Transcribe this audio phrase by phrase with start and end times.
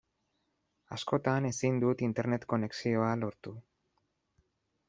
[0.97, 3.55] Askotan ezin dut Internet konexioa lortu.